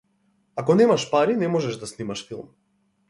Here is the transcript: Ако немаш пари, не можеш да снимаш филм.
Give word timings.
Ако 0.61 0.75
немаш 0.79 1.05
пари, 1.11 1.35
не 1.43 1.49
можеш 1.57 1.77
да 1.83 1.91
снимаш 1.93 2.27
филм. 2.31 2.49